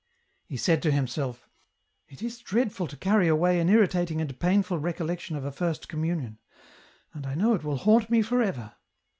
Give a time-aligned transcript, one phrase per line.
[0.47, 1.47] He said to himself,
[2.07, 6.39] "It is dreadful to carry away an irritating and painful recollection of a first communion—
[7.13, 8.73] and I know it will haunt me for ever.